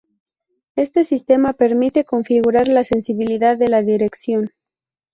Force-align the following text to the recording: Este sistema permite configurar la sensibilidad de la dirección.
Este 0.75 1.03
sistema 1.03 1.53
permite 1.53 2.05
configurar 2.05 2.67
la 2.67 2.83
sensibilidad 2.83 3.55
de 3.55 3.67
la 3.67 3.83
dirección. 3.83 4.49